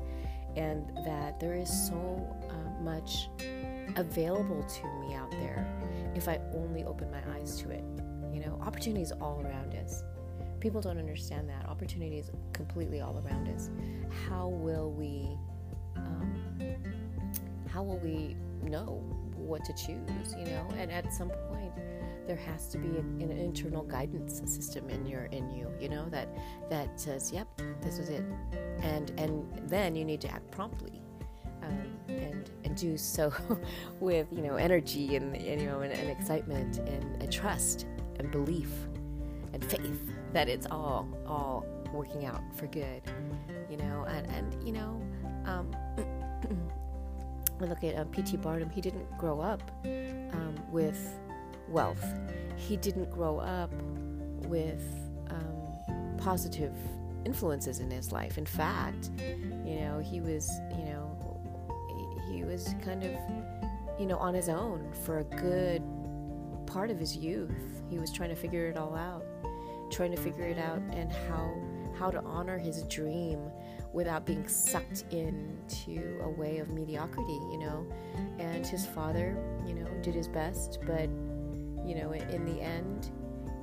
and 0.57 0.91
that 1.05 1.39
there 1.39 1.55
is 1.55 1.71
so 1.89 2.27
uh, 2.49 2.83
much 2.83 3.29
available 3.97 4.63
to 4.63 4.87
me 5.01 5.15
out 5.15 5.31
there 5.33 5.67
if 6.15 6.27
I 6.27 6.41
only 6.55 6.85
open 6.85 7.11
my 7.11 7.21
eyes 7.37 7.61
to 7.63 7.71
it. 7.71 7.85
You 8.33 8.41
know, 8.41 8.61
opportunities 8.63 9.13
all 9.13 9.41
around 9.45 9.75
us. 9.75 10.03
People 10.61 10.81
don't 10.81 10.99
understand 10.99 11.49
that. 11.49 11.67
Opportunities 11.69 12.31
completely 12.53 13.01
all 13.01 13.23
around 13.25 13.49
us. 13.49 13.71
How 14.29 14.49
will 14.49 14.91
we 14.93 15.37
um, 15.97 16.35
how 17.69 17.83
will 17.83 17.99
we 17.99 18.37
know 18.63 19.03
what 19.37 19.65
to 19.65 19.73
choose, 19.73 20.35
you 20.39 20.45
know? 20.45 20.69
And 20.77 20.91
at 20.91 21.13
some 21.13 21.31
point 21.49 21.73
there 22.31 22.37
has 22.37 22.69
to 22.69 22.79
be 22.79 22.89
a, 22.97 23.01
an 23.01 23.33
internal 23.33 23.83
guidance 23.83 24.41
system 24.45 24.89
in 24.89 25.05
your 25.05 25.25
in 25.33 25.51
you 25.51 25.67
you 25.81 25.89
know 25.89 26.09
that 26.11 26.29
that 26.69 27.01
says 27.01 27.33
yep 27.33 27.49
this 27.83 27.99
is 27.99 28.09
it 28.09 28.23
and 28.83 29.11
and 29.19 29.45
then 29.69 29.97
you 29.97 30.05
need 30.05 30.21
to 30.21 30.31
act 30.31 30.49
promptly 30.53 31.03
um, 31.65 31.83
and 32.09 32.49
and 32.63 32.77
do 32.77 32.97
so 32.97 33.33
with 34.01 34.29
you 34.31 34.43
know 34.43 34.55
energy 34.55 35.17
and, 35.17 35.43
you 35.43 35.67
know 35.67 35.81
and, 35.81 35.93
and 35.93 36.09
excitement 36.09 36.79
and, 36.79 37.21
and 37.21 37.33
trust 37.33 37.87
and 38.21 38.31
belief 38.31 38.71
and 39.53 39.65
faith 39.65 40.01
that 40.33 40.49
it's 40.49 40.67
all 40.71 41.09
all 41.27 41.67
working 41.93 42.25
out 42.25 42.41
for 42.55 42.67
good 42.69 43.03
you 43.69 43.77
know 43.77 44.05
and 44.09 44.27
and 44.29 44.67
you 44.67 44.73
know 44.73 45.03
um, 45.47 45.75
look 47.61 47.85
at 47.85 47.97
uh, 47.97 48.05
P.T. 48.05 48.37
Barnum. 48.39 48.71
He 48.71 48.81
didn't 48.81 49.07
grow 49.19 49.41
up 49.41 49.63
um, 49.85 50.55
with 50.71 51.19
wealth. 51.69 52.05
He 52.57 52.77
didn't 52.77 53.11
grow 53.11 53.39
up 53.39 53.73
with 54.47 54.83
um, 55.29 56.17
positive 56.19 56.75
influences 57.25 57.81
in 57.81 57.91
his 57.91 58.13
life. 58.13 58.39
In 58.39 58.47
fact, 58.47 59.11
you 59.19 59.77
know, 59.77 60.01
he 60.03 60.21
was, 60.21 60.51
you 60.71 60.85
know, 60.85 61.17
he 62.31 62.45
was 62.45 62.75
kind 62.85 63.05
of, 63.05 63.13
you 63.99 64.07
know, 64.07 64.17
on 64.17 64.35
his 64.35 64.49
own 64.49 64.91
for 65.05 65.19
a 65.19 65.25
good 65.25 65.83
part 66.71 66.91
of 66.91 66.99
his 66.99 67.17
youth. 67.17 67.83
He 67.89 67.99
was 67.99 68.13
trying 68.13 68.31
to 68.31 68.37
figure 68.37 68.69
it 68.69 68.77
all 68.77 68.95
out, 68.95 69.25
trying 69.91 70.13
to 70.13 70.17
figure 70.17 70.45
it 70.45 70.59
out 70.59 70.81
and 70.93 71.13
how 71.13 71.53
how 71.99 72.11
to 72.11 72.23
honor 72.23 72.57
his 72.57 72.85
dream 72.85 73.51
without 73.93 74.25
being 74.25 74.47
sucked 74.47 75.05
into 75.11 76.21
a 76.23 76.31
way 76.31 76.59
of 76.59 76.71
mediocrity, 76.71 77.39
you 77.51 77.59
know. 77.59 77.87
And 78.39 78.65
his 78.65 78.87
father, 78.87 79.37
you 79.67 79.75
know, 79.75 79.89
did 80.01 80.15
his 80.15 80.29
best, 80.29 80.79
but 80.87 81.11
you 81.85 81.97
know, 81.97 82.13
in 82.13 82.45
the 82.45 82.63
end, 82.63 83.11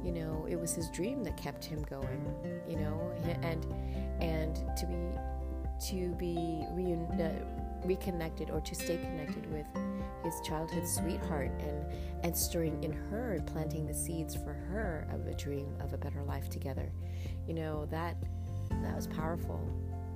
you 0.03 0.11
know, 0.11 0.45
it 0.49 0.59
was 0.59 0.73
his 0.73 0.89
dream 0.89 1.23
that 1.23 1.37
kept 1.37 1.63
him 1.63 1.81
going, 1.83 2.21
you 2.67 2.75
know, 2.75 3.11
and 3.41 3.65
and 4.21 4.55
to 4.77 4.85
be 4.85 4.95
to 5.89 6.13
be 6.15 6.65
reunited 6.71 7.21
uh, 7.21 7.66
reconnected 7.85 8.49
or 8.49 8.61
to 8.61 8.75
stay 8.75 8.97
connected 8.97 9.51
with 9.51 9.65
his 10.23 10.39
childhood 10.41 10.87
sweetheart 10.87 11.51
and 11.59 11.85
and 12.23 12.35
stirring 12.35 12.83
in 12.83 12.91
her 12.91 13.33
and 13.33 13.45
planting 13.45 13.85
the 13.85 13.93
seeds 13.93 14.35
for 14.35 14.53
her 14.53 15.07
of 15.11 15.27
a 15.27 15.33
dream 15.33 15.67
of 15.79 15.93
a 15.93 15.97
better 15.97 16.23
life 16.23 16.49
together. 16.49 16.91
You 17.47 17.53
know 17.53 17.85
that 17.87 18.17
that 18.83 18.95
was 18.95 19.07
powerful. 19.07 19.59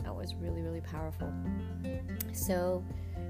That 0.04 0.16
was 0.16 0.36
really 0.36 0.62
really 0.62 0.82
powerful. 0.82 1.32
So 2.34 2.84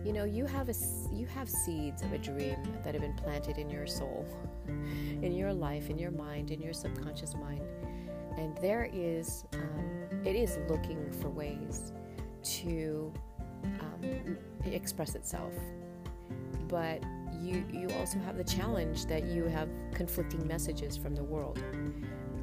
you 0.05 0.13
know 0.13 0.23
you 0.23 0.45
have 0.45 0.69
a 0.69 0.73
you 1.13 1.27
have 1.27 1.49
seeds 1.49 2.01
of 2.01 2.13
a 2.13 2.17
dream 2.17 2.57
that 2.83 2.93
have 2.93 3.01
been 3.01 3.15
planted 3.15 3.57
in 3.57 3.69
your 3.69 3.85
soul 3.85 4.25
in 4.67 5.33
your 5.33 5.53
life 5.53 5.89
in 5.89 5.99
your 5.99 6.11
mind 6.11 6.51
in 6.51 6.61
your 6.61 6.73
subconscious 6.73 7.35
mind. 7.35 7.61
And 8.37 8.57
there 8.57 8.89
is 8.93 9.43
um, 9.53 10.25
it 10.25 10.35
is 10.35 10.57
looking 10.69 11.11
for 11.11 11.29
ways 11.29 11.91
to 12.43 13.13
um, 13.63 14.37
express 14.65 15.15
itself 15.15 15.53
but 16.67 17.01
you 17.41 17.65
you 17.71 17.89
also 17.99 18.19
have 18.19 18.37
the 18.37 18.43
challenge 18.43 19.05
that 19.05 19.23
you 19.23 19.45
have 19.45 19.69
conflicting 19.93 20.45
messages 20.47 20.95
from 20.95 21.15
the 21.15 21.23
world 21.23 21.61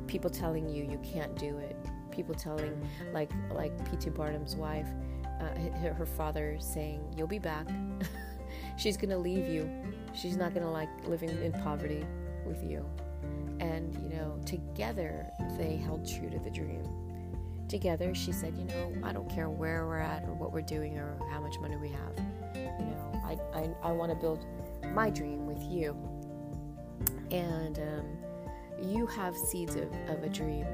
people 0.07 0.31
telling 0.31 0.69
you 0.69 0.85
you 0.85 0.99
can't 0.99 1.35
do 1.37 1.59
it 1.59 1.77
people 2.11 2.35
telling 2.35 2.75
like 3.13 3.31
like 3.53 3.73
P.T. 3.91 4.11
Barnum's 4.11 4.57
wife 4.57 4.89
uh, 5.41 5.95
her 5.95 6.07
father 6.07 6.57
saying, 6.61 7.01
You'll 7.17 7.29
be 7.29 7.39
back. 7.39 7.69
She's 8.77 8.97
to 9.11 9.19
leave 9.19 9.49
you. 9.49 9.71
She's 10.15 10.37
not 10.37 10.53
to 10.65 10.71
like 10.71 10.89
living 11.07 11.31
in 11.43 11.53
poverty 11.53 12.05
with 12.47 12.63
you. 12.63 12.85
And, 13.61 13.95
you 13.97 14.09
know, 14.17 14.41
together 14.47 15.27
they 15.57 15.77
held 15.77 16.09
true 16.09 16.31
to 16.31 16.39
the 16.39 16.51
dream. 16.51 16.83
Together, 17.69 18.15
she 18.15 18.33
said, 18.33 18.57
You 18.57 18.65
know, 18.65 18.93
I 19.05 19.13
don't 19.13 19.29
care 19.29 19.51
where 19.51 19.87
we're 19.87 19.99
at 19.99 20.25
or 20.25 20.35
what 20.35 20.53
we're 20.53 20.63
doing 20.63 20.99
or 20.99 21.19
how 21.31 21.41
much 21.41 21.59
money 21.59 21.77
we 21.77 21.91
have. 21.91 22.13
You 22.55 22.63
know, 22.63 23.23
I, 23.25 23.59
I, 23.59 23.91
I 23.91 23.93
want 23.93 24.11
to 24.11 24.17
build 24.17 24.47
my 24.95 25.11
dream 25.11 25.47
with 25.47 25.63
you. 25.63 25.97
And 27.31 27.79
um, 27.79 28.19
you 28.83 29.07
have 29.07 29.37
seeds 29.37 29.75
of, 29.75 29.93
of 30.09 30.23
a 30.23 30.29
dream 30.29 30.67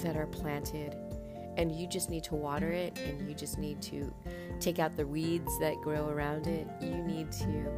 that 0.00 0.16
are 0.16 0.26
planted 0.26 0.96
and 1.56 1.72
you 1.72 1.86
just 1.86 2.10
need 2.10 2.22
to 2.24 2.34
water 2.34 2.70
it 2.70 2.98
and 2.98 3.28
you 3.28 3.34
just 3.34 3.58
need 3.58 3.80
to 3.80 4.12
take 4.60 4.78
out 4.78 4.96
the 4.96 5.06
weeds 5.06 5.58
that 5.58 5.74
grow 5.82 6.08
around 6.08 6.46
it. 6.46 6.68
You 6.80 7.02
need 7.02 7.32
to 7.32 7.70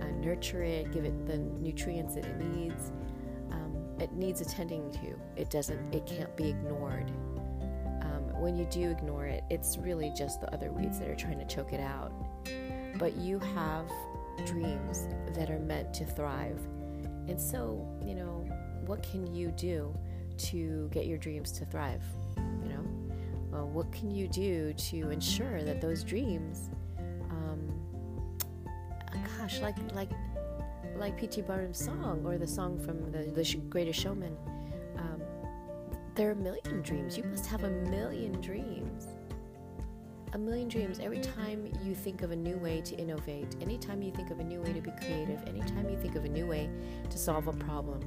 uh, 0.00 0.06
nurture 0.18 0.62
it, 0.62 0.92
give 0.92 1.04
it 1.04 1.26
the 1.26 1.38
nutrients 1.38 2.14
that 2.16 2.24
it 2.24 2.38
needs. 2.38 2.92
Um, 3.52 3.76
it 3.98 4.12
needs 4.12 4.40
attending 4.40 4.90
to. 4.92 5.16
It 5.36 5.50
doesn't. 5.50 5.94
It 5.94 6.06
can't 6.06 6.36
be 6.36 6.48
ignored. 6.48 7.10
When 8.40 8.56
you 8.56 8.64
do 8.66 8.90
ignore 8.90 9.26
it, 9.26 9.44
it's 9.50 9.76
really 9.76 10.12
just 10.16 10.40
the 10.40 10.52
other 10.52 10.72
weeds 10.72 10.98
that 10.98 11.08
are 11.08 11.14
trying 11.14 11.38
to 11.38 11.44
choke 11.44 11.72
it 11.72 11.80
out. 11.80 12.12
But 12.98 13.16
you 13.16 13.38
have 13.54 13.86
dreams 14.46 15.06
that 15.34 15.50
are 15.50 15.58
meant 15.58 15.92
to 15.94 16.04
thrive, 16.04 16.58
and 17.28 17.40
so 17.40 17.86
you 18.04 18.14
know 18.14 18.46
what 18.86 19.02
can 19.02 19.34
you 19.34 19.52
do 19.52 19.94
to 20.38 20.88
get 20.92 21.06
your 21.06 21.18
dreams 21.18 21.52
to 21.52 21.66
thrive? 21.66 22.02
uh, 23.52 23.64
what 23.64 23.90
can 23.92 24.10
you 24.10 24.28
do 24.28 24.72
to 24.74 25.10
ensure 25.10 25.62
that 25.62 25.80
those 25.80 26.04
dreams 26.04 26.70
um, 27.30 27.60
gosh 29.38 29.60
like 29.60 29.76
like 29.94 30.10
like 30.96 31.16
P.T. 31.16 31.42
Barnum's 31.42 31.82
song 31.82 32.22
or 32.24 32.36
the 32.36 32.46
song 32.46 32.78
from 32.78 33.10
the, 33.10 33.30
the 33.30 33.56
Greatest 33.68 33.98
Showman 33.98 34.36
there 36.20 36.28
are 36.28 36.32
a 36.32 36.36
million 36.36 36.82
dreams. 36.82 37.16
You 37.16 37.24
must 37.24 37.46
have 37.46 37.64
a 37.64 37.70
million 37.70 38.38
dreams. 38.42 39.08
A 40.34 40.38
million 40.38 40.68
dreams. 40.68 40.98
Every 40.98 41.20
time 41.20 41.72
you 41.82 41.94
think 41.94 42.20
of 42.20 42.30
a 42.30 42.36
new 42.36 42.58
way 42.58 42.82
to 42.82 42.94
innovate, 42.96 43.56
anytime 43.62 44.02
you 44.02 44.12
think 44.12 44.30
of 44.30 44.38
a 44.38 44.44
new 44.44 44.60
way 44.60 44.74
to 44.74 44.82
be 44.82 44.90
creative, 45.00 45.42
anytime 45.46 45.88
you 45.88 45.96
think 45.96 46.16
of 46.16 46.26
a 46.26 46.28
new 46.28 46.46
way 46.46 46.68
to 47.08 47.16
solve 47.16 47.46
a 47.46 47.54
problem, 47.54 48.02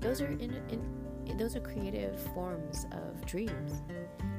those 0.00 0.20
are 0.20 0.26
in, 0.26 0.60
in 0.68 1.36
those 1.38 1.54
are 1.54 1.60
creative 1.60 2.18
forms 2.34 2.86
of 2.90 3.24
dreams. 3.24 3.82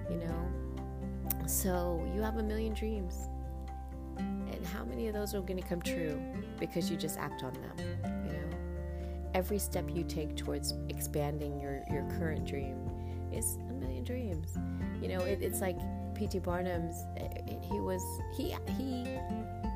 You 0.09 0.17
know, 0.17 1.47
so 1.47 2.05
you 2.13 2.21
have 2.21 2.35
a 2.35 2.43
million 2.43 2.73
dreams. 2.73 3.29
And 4.17 4.65
how 4.73 4.83
many 4.83 5.07
of 5.07 5.13
those 5.13 5.33
are 5.33 5.39
going 5.39 5.61
to 5.61 5.65
come 5.65 5.81
true 5.81 6.19
because 6.59 6.91
you 6.91 6.97
just 6.97 7.17
act 7.17 7.45
on 7.45 7.53
them? 7.53 8.27
You 8.27 8.33
know, 8.33 8.57
every 9.33 9.57
step 9.57 9.89
you 9.89 10.03
take 10.03 10.35
towards 10.35 10.73
expanding 10.89 11.61
your, 11.61 11.81
your 11.89 12.03
current 12.19 12.45
dream 12.45 12.84
is 13.31 13.57
a 13.69 13.73
million 13.73 14.03
dreams. 14.03 14.57
You 15.01 15.09
know, 15.09 15.19
it, 15.19 15.41
it's 15.41 15.61
like 15.61 15.77
P.T. 16.15 16.39
Barnum's. 16.39 17.05
He 17.61 17.79
was 17.79 18.03
he 18.35 18.55
he 18.77 19.05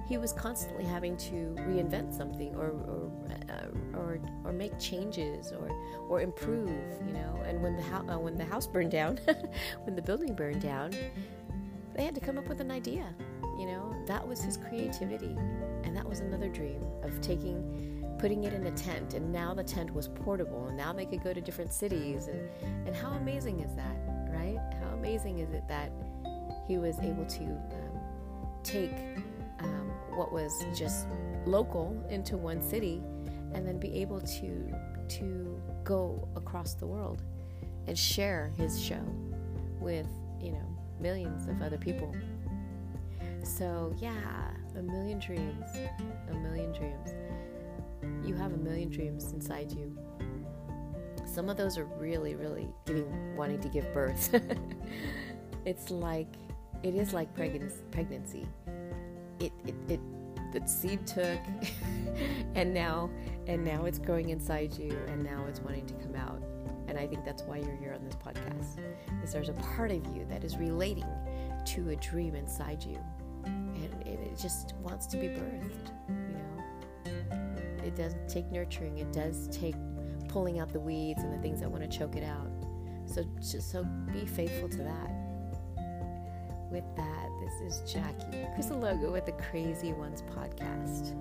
he 0.07 0.17
was 0.17 0.33
constantly 0.33 0.85
having 0.85 1.15
to 1.17 1.55
reinvent 1.59 2.15
something 2.15 2.55
or 2.55 2.69
or 2.69 3.11
uh, 3.49 3.97
or, 3.97 4.19
or 4.43 4.51
make 4.51 4.77
changes 4.79 5.51
or 5.51 5.69
or 6.07 6.21
improve. 6.21 6.69
You 7.05 7.13
know, 7.13 7.41
and 7.45 7.61
when 7.61 7.75
the 7.75 7.83
ho- 7.83 8.05
uh, 8.09 8.17
when 8.17 8.37
the 8.37 8.45
house 8.45 8.67
burned 8.67 8.91
down, 8.91 9.19
when 9.83 9.95
the 9.95 10.01
building 10.01 10.33
burned 10.33 10.61
down, 10.61 10.91
they 11.95 12.03
had 12.03 12.15
to 12.15 12.21
come 12.21 12.37
up 12.37 12.47
with 12.47 12.61
an 12.61 12.71
idea. 12.71 13.13
You 13.59 13.67
know, 13.67 13.93
that 14.07 14.25
was 14.25 14.41
his 14.41 14.55
creativity, 14.55 15.35
and 15.83 15.95
that 15.95 16.07
was 16.07 16.21
another 16.21 16.47
dream 16.47 16.81
of 17.03 17.19
taking 17.19 17.98
putting 18.19 18.43
it 18.43 18.53
in 18.53 18.67
a 18.67 18.71
tent 18.71 19.13
and 19.13 19.31
now 19.31 19.53
the 19.53 19.63
tent 19.63 19.93
was 19.93 20.07
portable 20.09 20.67
and 20.67 20.77
now 20.77 20.91
they 20.91 21.05
could 21.05 21.23
go 21.23 21.33
to 21.33 21.41
different 21.41 21.71
cities 21.71 22.27
and 22.27 22.49
and 22.85 22.95
how 22.95 23.11
amazing 23.11 23.61
is 23.61 23.73
that 23.75 23.95
right? 24.29 24.59
How 24.81 24.93
amazing 24.93 25.39
is 25.39 25.51
it 25.51 25.67
that 25.67 25.91
he 26.67 26.77
was 26.77 26.99
able 26.99 27.25
to 27.25 27.43
um, 27.43 27.99
take 28.63 28.95
um, 29.59 29.91
what 30.15 30.31
was 30.31 30.53
just 30.75 31.07
local 31.45 32.05
into 32.09 32.38
one 32.38 32.61
city 32.61 33.01
and 33.53 33.67
then 33.67 33.79
be 33.79 33.93
able 34.01 34.21
to 34.21 34.73
to 35.07 35.59
go 35.83 36.27
across 36.35 36.75
the 36.75 36.85
world 36.85 37.23
and 37.88 37.97
share 37.97 38.51
his 38.57 38.81
show 38.81 39.03
with 39.79 40.07
you 40.39 40.51
know 40.51 40.77
millions 40.99 41.47
of 41.47 41.61
other 41.61 41.77
people. 41.77 42.13
So 43.43 43.95
yeah 43.97 44.51
a 44.77 44.81
million 44.81 45.19
dreams 45.19 45.65
a 46.29 46.33
million 46.35 46.71
dreams 46.71 47.09
you 48.23 48.35
have 48.35 48.53
a 48.53 48.57
million 48.57 48.89
dreams 48.89 49.31
inside 49.33 49.71
you. 49.71 49.97
Some 51.25 51.49
of 51.49 51.57
those 51.57 51.77
are 51.77 51.85
really, 51.85 52.35
really 52.35 52.67
giving, 52.85 53.35
wanting 53.35 53.59
to 53.61 53.69
give 53.69 53.91
birth. 53.93 54.33
it's 55.65 55.89
like, 55.89 56.27
it 56.83 56.95
is 56.95 57.13
like 57.13 57.33
pregnancy. 57.35 58.47
It, 59.39 59.51
it, 59.65 59.75
it, 59.87 59.99
the 60.51 60.67
seed 60.67 61.05
took, 61.05 61.39
and 62.55 62.73
now, 62.73 63.09
and 63.47 63.63
now 63.63 63.85
it's 63.85 63.99
growing 63.99 64.29
inside 64.29 64.73
you, 64.77 64.97
and 65.07 65.23
now 65.23 65.45
it's 65.47 65.59
wanting 65.59 65.85
to 65.85 65.93
come 65.95 66.15
out. 66.15 66.41
And 66.87 66.97
I 66.97 67.05
think 67.05 67.23
that's 67.23 67.43
why 67.43 67.57
you're 67.57 67.75
here 67.75 67.93
on 67.93 68.03
this 68.03 68.15
podcast. 68.15 68.79
Is 69.23 69.31
there's 69.31 69.49
a 69.49 69.53
part 69.53 69.91
of 69.91 70.03
you 70.15 70.25
that 70.29 70.43
is 70.43 70.57
relating 70.57 71.05
to 71.67 71.89
a 71.89 71.95
dream 71.97 72.33
inside 72.33 72.83
you, 72.83 72.97
and 73.45 74.07
it 74.07 74.39
just 74.39 74.73
wants 74.81 75.05
to 75.07 75.17
be 75.17 75.27
birthed 75.27 75.91
it 77.89 77.96
does 77.96 78.13
take 78.27 78.51
nurturing. 78.51 79.00
It 79.00 79.12
does 79.12 79.48
take 79.48 79.74
pulling 80.27 80.60
out 80.60 80.72
the 80.72 80.79
weeds 80.79 81.24
and 81.24 81.34
the 81.34 81.41
things 81.41 81.60
that 81.60 81.69
want 81.69 81.89
to 81.89 81.98
choke 81.98 82.15
it 82.15 82.24
out. 82.24 82.48
So 83.05 83.23
just 83.41 83.71
so 83.71 83.84
be 84.13 84.28
faithful 84.28 84.69
to 84.69 84.78
that. 84.78 85.12
With 86.71 86.84
that, 86.95 87.30
this 87.41 87.73
is 87.73 87.91
Jackie 87.91 88.45
Crisologo 88.56 89.12
with 89.12 89.25
the 89.25 89.32
Crazy 89.32 89.91
Ones 89.91 90.21
podcast, 90.21 91.15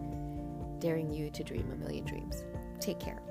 daring 0.78 1.10
you 1.10 1.30
to 1.30 1.42
dream 1.42 1.70
a 1.72 1.76
million 1.76 2.04
dreams. 2.04 2.44
Take 2.80 3.00
care. 3.00 3.22